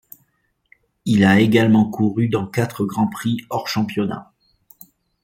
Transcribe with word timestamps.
Il 1.05 1.23
a 1.25 1.39
également 1.39 1.87
couru 1.87 2.27
dans 2.27 2.47
quatre 2.47 2.85
Grands 2.85 3.07
Prix 3.07 3.41
hors 3.51 3.67
championnat. 3.67 4.33